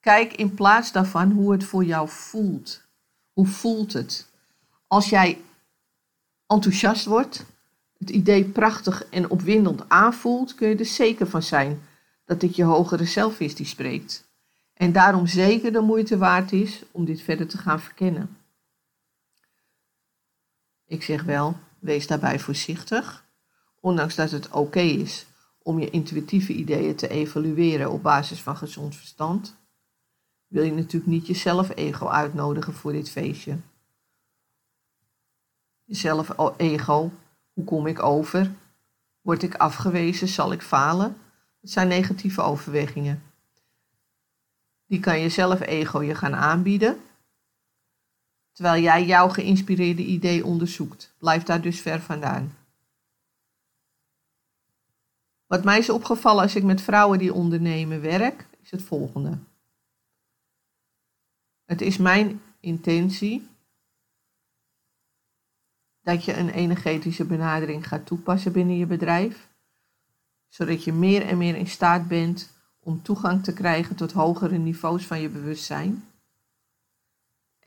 Kijk 0.00 0.32
in 0.32 0.54
plaats 0.54 0.92
daarvan 0.92 1.30
hoe 1.30 1.52
het 1.52 1.64
voor 1.64 1.84
jou 1.84 2.08
voelt. 2.08 2.82
Hoe 3.32 3.46
voelt 3.46 3.92
het? 3.92 4.26
Als 4.86 5.08
jij 5.08 5.40
enthousiast 6.46 7.04
wordt, 7.04 7.44
het 7.98 8.10
idee 8.10 8.44
prachtig 8.44 9.06
en 9.10 9.30
opwindend 9.30 9.88
aanvoelt, 9.88 10.54
kun 10.54 10.68
je 10.68 10.76
er 10.76 10.84
zeker 10.84 11.26
van 11.26 11.42
zijn 11.42 11.82
dat 12.24 12.40
dit 12.40 12.56
je 12.56 12.64
hogere 12.64 13.04
zelf 13.04 13.40
is 13.40 13.54
die 13.54 13.66
spreekt. 13.66 14.24
En 14.74 14.92
daarom 14.92 15.26
zeker 15.26 15.72
de 15.72 15.80
moeite 15.80 16.18
waard 16.18 16.52
is 16.52 16.82
om 16.90 17.04
dit 17.04 17.20
verder 17.20 17.46
te 17.46 17.58
gaan 17.58 17.80
verkennen. 17.80 18.36
Ik 20.86 21.02
zeg 21.02 21.22
wel, 21.22 21.56
wees 21.78 22.06
daarbij 22.06 22.38
voorzichtig, 22.38 23.24
ondanks 23.80 24.14
dat 24.14 24.30
het 24.30 24.50
oké 24.50 24.80
is 24.80 25.26
om 25.62 25.78
je 25.78 25.90
intuïtieve 25.90 26.52
ideeën 26.52 26.96
te 26.96 27.08
evalueren 27.08 27.90
op 27.90 28.02
basis 28.02 28.42
van 28.42 28.56
gezond 28.56 28.96
verstand, 28.96 29.56
wil 30.46 30.62
je 30.62 30.72
natuurlijk 30.72 31.12
niet 31.12 31.26
jezelf 31.26 31.70
ego 31.74 32.08
uitnodigen 32.08 32.74
voor 32.74 32.92
dit 32.92 33.10
feestje. 33.10 33.56
Jezelf 35.84 36.54
ego, 36.56 37.12
hoe 37.52 37.64
kom 37.64 37.86
ik 37.86 38.02
over? 38.02 38.54
Word 39.20 39.42
ik 39.42 39.54
afgewezen? 39.54 40.28
Zal 40.28 40.52
ik 40.52 40.62
falen? 40.62 41.16
Dat 41.60 41.70
zijn 41.70 41.88
negatieve 41.88 42.42
overwegingen. 42.42 43.22
Die 44.86 45.00
kan 45.00 45.20
jezelf 45.20 45.60
ego 45.60 46.02
je 46.02 46.14
gaan 46.14 46.34
aanbieden, 46.34 47.00
terwijl 48.56 48.82
jij 48.82 49.04
jouw 49.04 49.28
geïnspireerde 49.28 50.04
idee 50.04 50.44
onderzoekt. 50.44 51.14
Blijf 51.18 51.42
daar 51.42 51.60
dus 51.60 51.80
ver 51.80 52.00
vandaan. 52.00 52.56
Wat 55.46 55.64
mij 55.64 55.78
is 55.78 55.90
opgevallen 55.90 56.42
als 56.42 56.54
ik 56.54 56.62
met 56.62 56.80
vrouwen 56.80 57.18
die 57.18 57.32
ondernemen 57.32 58.00
werk, 58.00 58.46
is 58.62 58.70
het 58.70 58.82
volgende. 58.82 59.38
Het 61.64 61.80
is 61.80 61.96
mijn 61.96 62.40
intentie 62.60 63.46
dat 66.02 66.24
je 66.24 66.36
een 66.36 66.50
energetische 66.50 67.24
benadering 67.24 67.88
gaat 67.88 68.06
toepassen 68.06 68.52
binnen 68.52 68.76
je 68.76 68.86
bedrijf, 68.86 69.48
zodat 70.48 70.84
je 70.84 70.92
meer 70.92 71.26
en 71.26 71.38
meer 71.38 71.56
in 71.56 71.68
staat 71.68 72.08
bent 72.08 72.50
om 72.78 73.02
toegang 73.02 73.44
te 73.44 73.52
krijgen 73.52 73.96
tot 73.96 74.12
hogere 74.12 74.58
niveaus 74.58 75.06
van 75.06 75.20
je 75.20 75.28
bewustzijn 75.28 76.04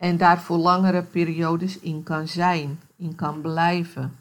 en 0.00 0.16
daar 0.16 0.40
voor 0.40 0.56
langere 0.56 1.02
periodes 1.02 1.78
in 1.78 2.02
kan 2.02 2.28
zijn, 2.28 2.80
in 2.96 3.14
kan 3.14 3.40
blijven. 3.40 4.16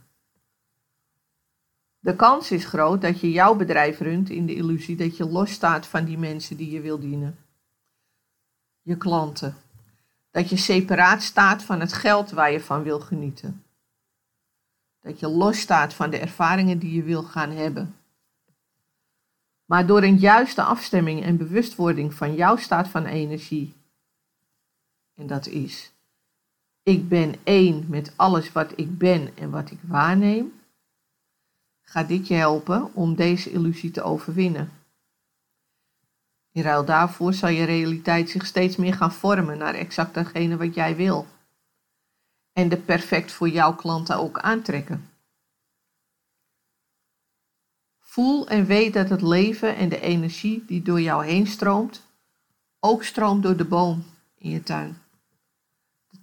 De 2.00 2.16
kans 2.16 2.52
is 2.52 2.66
groot 2.66 3.02
dat 3.02 3.20
je 3.20 3.32
jouw 3.32 3.56
bedrijf 3.56 4.00
runt 4.00 4.30
in 4.30 4.46
de 4.46 4.56
illusie 4.56 4.96
dat 4.96 5.18
je 5.18 5.26
losstaat 5.26 5.86
van 5.86 6.06
die 6.06 6.18
mensen 6.18 6.58
die 6.58 6.72
je 6.72 6.82
wil 6.82 7.00
dienen. 7.00 7.38
Je 8.82 8.98
klanten. 8.98 9.56
Dat 10.32 10.50
je 10.50 10.58
separaat 10.58 11.22
staat 11.22 11.64
van 11.64 11.80
het 11.80 11.94
geld 11.94 12.32
waar 12.32 12.52
je 12.52 12.62
van 12.62 12.84
wil 12.84 13.00
genieten. 13.00 13.64
Dat 15.02 15.20
je 15.20 15.28
losstaat 15.28 15.94
van 15.94 16.10
de 16.10 16.18
ervaringen 16.18 16.80
die 16.80 16.94
je 16.94 17.04
wil 17.04 17.24
gaan 17.24 17.52
hebben. 17.52 17.96
Maar 19.66 19.86
door 19.86 20.04
een 20.04 20.18
juiste 20.18 20.62
afstemming 20.62 21.24
en 21.24 21.38
bewustwording 21.38 22.14
van 22.14 22.36
jouw 22.36 22.56
staat 22.56 22.88
van 22.88 23.06
energie. 23.06 23.78
En 25.20 25.28
dat 25.28 25.48
is, 25.48 25.92
ik 26.84 27.10
ben 27.10 27.36
één 27.44 27.86
met 27.88 28.14
alles 28.16 28.52
wat 28.52 28.72
ik 28.76 28.98
ben 28.98 29.38
en 29.38 29.50
wat 29.50 29.72
ik 29.72 29.80
waarneem 29.82 30.54
gaat 31.82 32.08
dit 32.08 32.28
je 32.28 32.34
helpen 32.34 32.94
om 32.94 33.16
deze 33.16 33.52
illusie 33.52 33.92
te 33.92 34.02
overwinnen. 34.02 34.72
In 36.52 36.62
ruil 36.62 36.86
daarvoor 36.86 37.34
zal 37.34 37.50
je 37.50 37.64
realiteit 37.64 38.30
zich 38.30 38.46
steeds 38.46 38.76
meer 38.76 38.94
gaan 38.94 39.14
vormen 39.14 39.58
naar 39.58 39.74
exact 39.74 40.14
datgene 40.14 40.58
wat 40.58 40.74
jij 40.74 40.96
wil. 40.96 41.28
En 42.54 42.70
de 42.70 42.78
perfect 42.78 43.32
voor 43.32 43.50
jouw 43.50 43.76
klanten 43.76 44.18
ook 44.18 44.40
aantrekken. 44.40 45.10
Voel 48.00 48.48
en 48.48 48.66
weet 48.66 48.94
dat 48.94 49.10
het 49.10 49.22
leven 49.22 49.76
en 49.76 49.90
de 49.90 50.00
energie 50.00 50.66
die 50.66 50.82
door 50.82 51.02
jou 51.02 51.26
heen 51.26 51.48
stroomt, 51.48 52.02
ook 52.80 53.04
stroomt 53.04 53.44
door 53.44 53.58
de 53.58 53.66
boom 53.66 54.04
in 54.38 54.50
je 54.50 54.64
tuin. 54.64 54.98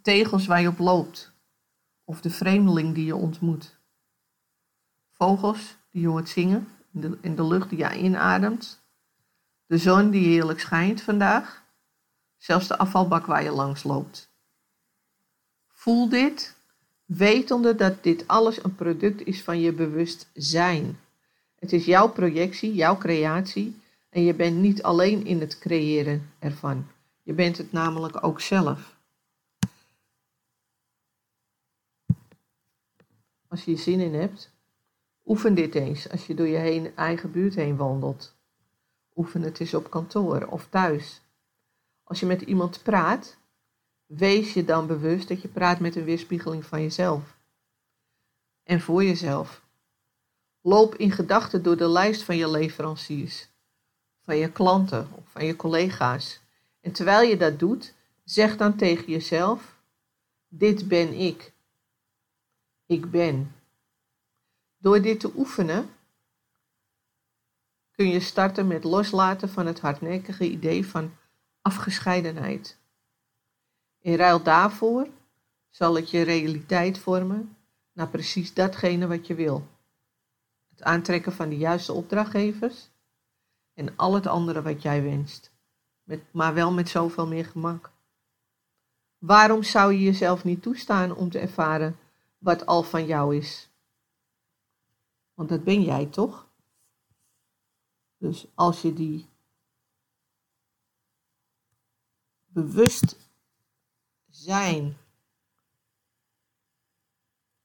Tegels 0.07 0.47
waar 0.47 0.61
je 0.61 0.69
op 0.69 0.79
loopt, 0.79 1.33
of 2.05 2.21
de 2.21 2.31
vreemdeling 2.31 2.95
die 2.95 3.05
je 3.05 3.17
ontmoet 3.17 3.77
vogels 5.11 5.77
die 5.91 6.03
je 6.03 6.09
hoort 6.09 6.29
zingen, 6.29 6.69
in 6.93 7.01
de, 7.01 7.19
in 7.21 7.37
de 7.37 7.47
lucht 7.47 7.71
die 7.71 7.79
je 7.79 7.99
inademt, 7.99 8.81
de 9.67 9.79
zon 9.79 10.11
die 10.11 10.27
heerlijk 10.27 10.61
schijnt 10.61 11.01
vandaag, 11.01 11.63
zelfs 12.37 12.67
de 12.67 12.79
afvalbak 12.79 13.27
waar 13.27 13.43
je 13.43 13.51
langs 13.51 13.83
loopt. 13.83 14.31
Voel 15.67 16.09
dit, 16.09 16.57
wetende 17.05 17.75
dat 17.75 18.03
dit 18.03 18.29
alles 18.29 18.65
een 18.65 18.75
product 18.75 19.27
is 19.27 19.43
van 19.43 19.61
je 19.61 19.73
bewustzijn. 19.73 20.99
Het 21.59 21.73
is 21.73 21.85
jouw 21.85 22.09
projectie, 22.09 22.75
jouw 22.75 22.99
creatie 22.99 23.81
en 24.09 24.23
je 24.23 24.35
bent 24.35 24.57
niet 24.57 24.83
alleen 24.83 25.25
in 25.25 25.41
het 25.41 25.59
creëren 25.59 26.31
ervan. 26.39 26.87
Je 27.23 27.33
bent 27.33 27.59
het 27.59 27.73
namelijk 27.73 28.25
ook 28.25 28.41
zelf. 28.41 28.96
Als 33.57 33.65
je 33.65 33.71
je 33.71 33.77
zin 33.77 34.01
in 34.01 34.15
hebt, 34.15 34.51
Oefen 35.25 35.55
dit 35.55 35.75
eens 35.75 36.11
als 36.11 36.27
je 36.27 36.35
door 36.35 36.47
je 36.47 36.93
eigen 36.95 37.31
buurt 37.31 37.55
heen 37.55 37.77
wandelt. 37.77 38.35
Oefen 39.15 39.43
het 39.43 39.61
eens 39.61 39.75
op 39.75 39.91
kantoor 39.91 40.47
of 40.47 40.67
thuis. 40.71 41.21
Als 42.05 42.21
je 42.21 42.27
met 42.27 42.43
iemand 42.43 42.83
praat, 42.83 43.37
wees 44.07 44.53
je 44.53 44.65
dan 44.65 44.87
bewust 44.87 45.29
dat 45.29 45.43
je 45.43 45.49
praat 45.49 45.81
met 45.81 45.97
een 45.97 46.05
weerspiegeling 46.05 46.65
van 46.65 46.83
jezelf. 46.83 47.37
En 48.63 48.81
voor 48.81 49.05
jezelf. 49.05 49.63
Loop 50.61 50.95
in 50.95 51.11
gedachten 51.11 51.63
door 51.63 51.77
de 51.77 51.89
lijst 51.89 52.23
van 52.23 52.37
je 52.37 52.51
leveranciers, 52.51 53.49
van 54.23 54.37
je 54.37 54.53
klanten 54.53 55.09
of 55.13 55.25
van 55.31 55.45
je 55.45 55.57
collega's. 55.57 56.41
En 56.81 56.93
terwijl 56.93 57.29
je 57.29 57.37
dat 57.37 57.59
doet, 57.59 57.95
zeg 58.25 58.57
dan 58.57 58.77
tegen 58.77 59.13
jezelf: 59.13 59.77
Dit 60.49 60.89
ben 60.89 61.13
ik. 61.13 61.55
Ik 62.87 63.11
ben. 63.11 63.55
Door 64.77 65.03
dit 65.03 65.21
te 65.21 65.33
oefenen 65.37 65.91
kun 67.91 68.09
je 68.09 68.21
starten 68.21 68.67
met 68.67 68.85
loslaten 68.85 69.49
van 69.49 69.67
het 69.67 69.81
hardnekkige 69.81 70.51
idee 70.51 70.87
van 70.87 71.15
afgescheidenheid. 71.63 72.79
In 73.99 74.15
ruil 74.15 74.43
daarvoor 74.43 75.09
zal 75.69 75.95
het 75.95 76.11
je 76.11 76.23
realiteit 76.23 76.99
vormen 76.99 77.57
naar 77.93 78.09
precies 78.09 78.55
datgene 78.55 79.07
wat 79.07 79.27
je 79.27 79.35
wil. 79.35 79.69
Het 80.69 80.83
aantrekken 80.83 81.33
van 81.33 81.49
de 81.49 81.57
juiste 81.57 81.93
opdrachtgevers 81.93 82.91
en 83.75 83.97
al 83.97 84.15
het 84.15 84.27
andere 84.27 84.63
wat 84.63 84.83
jij 84.83 85.03
wenst, 85.03 85.53
met, 86.03 86.21
maar 86.31 86.55
wel 86.55 86.73
met 86.73 86.89
zoveel 86.89 87.27
meer 87.27 87.45
gemak. 87.45 87.91
Waarom 89.19 89.63
zou 89.63 89.93
je 89.93 90.03
jezelf 90.03 90.45
niet 90.45 90.63
toestaan 90.63 91.15
om 91.15 91.31
te 91.31 91.39
ervaren 91.39 91.99
wat 92.39 92.67
al 92.67 92.83
van 92.83 93.07
jou 93.07 93.37
is? 93.37 93.71
Want 95.35 95.49
dat 95.49 95.65
ben 95.65 95.83
jij 95.83 96.07
toch? 96.07 96.49
Dus 98.17 98.47
als 98.55 98.83
je 98.83 98.93
die 98.93 99.29
bewust 102.47 103.17
zijn, 104.29 104.97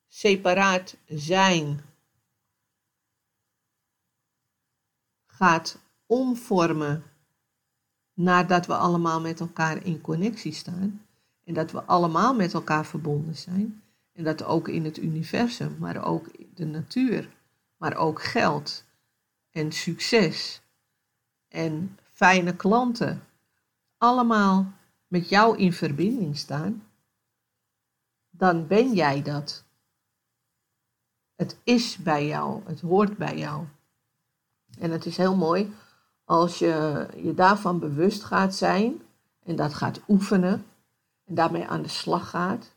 separaat 0.07 0.97
zijn, 1.05 1.81
gaat 5.25 5.79
omvormen 6.05 7.03
nadat 8.13 8.65
we 8.65 8.75
allemaal 8.75 9.21
met 9.21 9.39
elkaar 9.39 9.86
in 9.86 10.01
connectie 10.01 10.53
staan 10.53 11.05
en 11.43 11.53
dat 11.53 11.71
we 11.71 11.84
allemaal 11.84 12.36
met 12.36 12.53
elkaar 12.53 12.86
verbonden 12.86 13.36
zijn 13.36 13.81
en 14.21 14.27
dat 14.27 14.43
ook 14.43 14.67
in 14.67 14.86
het 14.86 14.97
universum, 14.97 15.75
maar 15.79 16.05
ook 16.05 16.29
de 16.55 16.65
natuur 16.65 17.29
maar 17.77 17.95
ook 17.95 18.23
geld 18.23 18.84
en 19.51 19.71
succes 19.71 20.62
en 21.47 21.97
fijne 22.13 22.55
klanten, 22.55 23.23
allemaal 23.97 24.71
met 25.07 25.29
jou 25.29 25.57
in 25.57 25.73
verbinding 25.73 26.38
staan, 26.38 26.84
dan 28.29 28.67
ben 28.67 28.93
jij 28.93 29.21
dat. 29.21 29.63
Het 31.36 31.57
is 31.63 31.97
bij 31.97 32.27
jou, 32.27 32.62
het 32.65 32.81
hoort 32.81 33.17
bij 33.17 33.38
jou. 33.38 33.65
En 34.79 34.91
het 34.91 35.05
is 35.05 35.17
heel 35.17 35.36
mooi 35.36 35.73
als 36.23 36.60
je 36.60 37.07
je 37.15 37.34
daarvan 37.34 37.79
bewust 37.79 38.23
gaat 38.23 38.55
zijn 38.55 39.01
en 39.43 39.55
dat 39.55 39.73
gaat 39.73 40.01
oefenen 40.07 40.65
en 41.25 41.36
daarmee 41.36 41.67
aan 41.67 41.81
de 41.81 41.88
slag 41.88 42.29
gaat, 42.29 42.71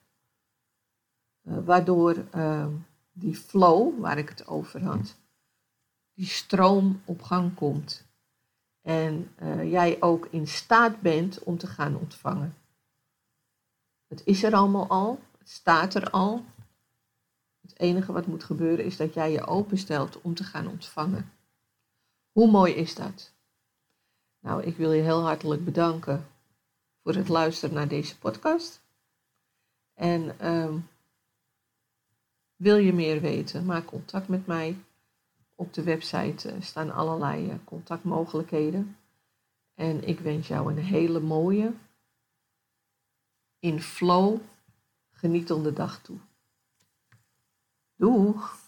waardoor 1.45 2.25
uh, 2.35 2.67
die 3.13 3.37
flow 3.37 4.01
waar 4.01 4.19
ik 4.19 4.29
het 4.29 4.47
over 4.47 4.83
had, 4.83 5.15
die 6.15 6.27
stroom 6.27 7.01
op 7.05 7.23
gang 7.23 7.55
komt. 7.55 8.05
En 8.83 9.31
uh, 9.43 9.71
jij 9.71 9.97
ook 10.01 10.29
in 10.31 10.49
staat 10.49 11.01
bent 11.01 11.43
om 11.43 11.59
te 11.59 11.67
gaan 11.67 11.97
ontvangen. 11.97 12.55
Het 14.07 14.23
is 14.25 14.43
er 14.43 14.55
allemaal 14.55 14.89
al, 14.89 15.21
het 15.39 15.51
staat 15.51 15.95
er 15.95 16.11
al. 16.11 16.45
Het 17.61 17.79
enige 17.79 18.13
wat 18.13 18.27
moet 18.27 18.45
gebeuren 18.45 18.85
is 18.85 18.97
dat 18.97 19.15
jij 19.15 19.33
je 19.33 19.47
openstelt 19.47 20.21
om 20.21 20.35
te 20.35 20.45
gaan 20.45 20.67
ontvangen. 20.67 21.33
Hoe 22.33 22.51
mooi 22.51 22.73
is 22.73 22.95
dat? 22.95 23.33
Nou, 24.41 24.63
ik 24.63 24.77
wil 24.77 24.93
je 24.93 25.03
heel 25.03 25.23
hartelijk 25.23 25.65
bedanken 25.65 26.27
voor 27.03 27.15
het 27.15 27.29
luisteren 27.29 27.75
naar 27.75 27.89
deze 27.89 28.19
podcast. 28.19 28.81
En 29.95 30.37
uh, 30.43 30.75
wil 32.57 32.77
je 32.77 32.93
meer 32.93 33.21
weten? 33.21 33.65
Maak 33.65 33.87
contact 33.87 34.29
met 34.29 34.47
mij 34.47 34.77
op 35.55 35.75
de 35.75 35.83
website 35.83 36.51
eh, 36.51 36.61
staan 36.61 36.91
allerlei 36.91 37.51
eh, 37.51 37.57
contactmogelijkheden. 37.65 38.97
En 39.75 40.09
ik 40.09 40.21
wens 40.21 40.49
jou 40.49 40.73
een 40.73 40.79
hele 40.79 41.21
mooie, 41.21 41.73
in 43.59 43.81
flow, 43.81 44.41
genietende 45.11 45.73
dag 45.73 46.03
toe. 46.03 46.19
Doeg! 47.97 48.64